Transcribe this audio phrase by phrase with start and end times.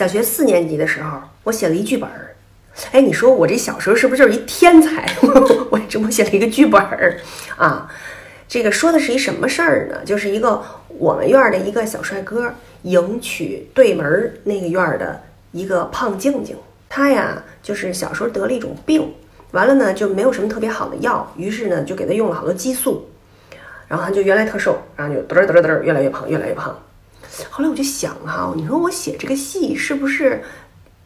[0.00, 2.34] 小学四年级的时候，我写了一剧本儿。
[2.92, 5.06] 哎，你说我这小时候是不是就是一天才？
[5.70, 7.20] 我这不写了一个剧本儿
[7.58, 7.86] 啊。
[8.48, 10.00] 这个说的是一什么事儿呢？
[10.02, 12.50] 就是一个我们院的一个小帅哥
[12.84, 15.20] 迎娶对门那个院的
[15.52, 16.56] 一个胖静静。
[16.88, 19.12] 他呀，就是小时候得了一种病，
[19.50, 23.06] 完了呢就没有什么特别好的药，于是呢就给他用了好多激素，
[23.86, 26.74] 然后他就原来特瘦，然后就嘚儿嘚儿嘚儿越来越胖，越来越胖。
[27.48, 30.42] 后来我就想哈，你说我写这个戏是不是？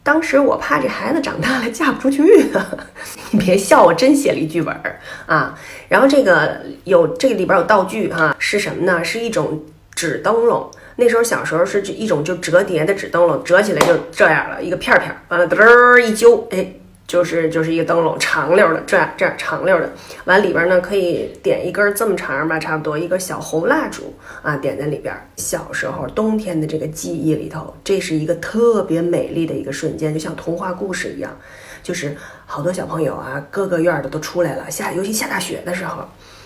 [0.03, 2.63] 当时我怕这孩子长大了嫁不出去呢。
[3.31, 5.57] 你别笑，我真写了一剧本儿啊。
[5.87, 9.03] 然后这个有这个里边有道具哈，是什么呢？
[9.03, 9.63] 是一种
[9.95, 10.69] 纸灯笼。
[10.97, 16.71] 那时候小时候是一种就折叠的纸灯笼，折起来就这样了，一个片片，完了嘚儿一揪，哎。
[17.07, 19.91] 就是就是一个灯笼，长溜的，这样这样长溜的，
[20.25, 25.15] 完里边呢可以点一根这么长吧，差不多一根小红蜡烛啊，点在里边。
[25.35, 31.37] 小时候冬天的这个记忆里头，这是一个特别美丽的一个瞬间，就像童话故事一样，
[31.83, 36.03] 就是好多小朋友啊，各个院的都出来了，下尤其下大雪的时候，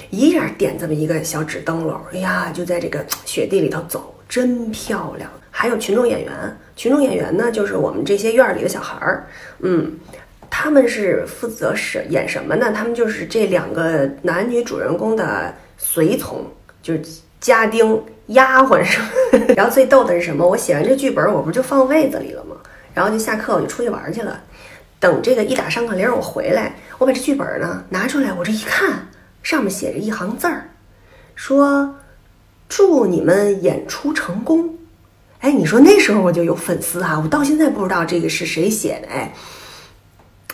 [0.09, 5.30] 一下点这么一个小纸灯笼，哎呀，就在这个雪地里头走，真漂亮。
[5.52, 6.31] 还有群众演员，
[6.76, 9.26] 群众演员呢，就是我们这些院里的小孩儿，
[9.59, 9.98] 嗯。
[10.61, 12.69] 他们是负责是演什么呢？
[12.73, 16.45] 他们就是这两个男女主人公的随从，
[16.81, 17.02] 就是
[17.39, 19.07] 家丁、丫鬟什么。
[19.55, 20.45] 然后最逗的是什么？
[20.45, 22.57] 我写完这剧本，我不就放位子里了吗？
[22.93, 24.37] 然后就下课，我就出去玩去了。
[24.99, 29.07] 等这个一打上课铃，我回来，我把这剧本呢拿出来，我这一看，
[29.41, 30.69] 上面写着一行字儿，
[31.35, 31.95] 说
[32.67, 34.75] ：“祝你们演出成功。”
[35.39, 39.33] 哎，你说那时候我就有粉丝哈，我到现在不知道这个是谁写的，哎。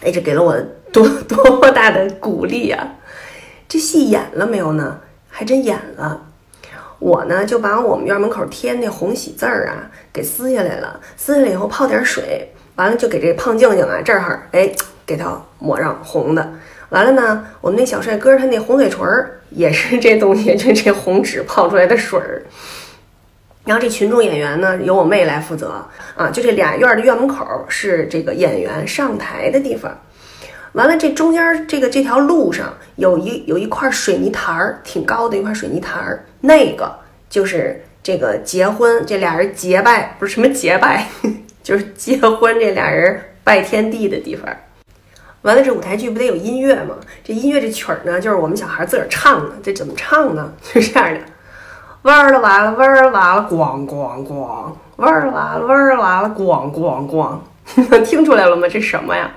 [0.05, 0.55] 哎，这给了我
[0.93, 2.87] 多 多么大的鼓励啊！
[3.67, 4.99] 这戏演了没有呢？
[5.27, 6.21] 还真演了。
[6.99, 14.71] 我呢就把我们院门口贴那红喜字儿啊给撕下来了，撕下来以后泡点水，完了就给这胖静静啊这儿哎
[15.07, 16.53] 给它抹上红的。
[16.89, 22.43] 完了呢，我们那小帅哥他那红嘴唇儿也是 这东西，就这红纸泡出来的水儿。
[23.65, 26.29] 然后这群众演员呢，由我妹来负责啊。
[26.29, 29.91] 就这俩院的院门口是这个演员上台的地方。
[30.73, 36.93] 完了，这中间这个这条路上有一有一块水泥台儿，挺高的一块水泥台儿，那个
[37.29, 41.07] 就是这个结婚这俩人结拜，不是什么结拜，
[41.63, 44.47] 就是结婚这俩人拜天地的地方。
[45.43, 46.95] 完了，这舞台剧不得有音乐吗？
[47.23, 49.55] 这音乐这曲儿呢，就是我们小孩自个儿唱的。
[49.63, 50.53] 这怎么唱呢？
[50.61, 51.19] 是这样的。
[52.05, 54.71] 玩儿了完了，玩儿了完了，咣咣咣！
[54.97, 57.35] 玩儿了完了，玩儿了完了，咣咣咣！
[58.05, 58.67] 听出来了吗？
[58.69, 59.27] 这什么呀？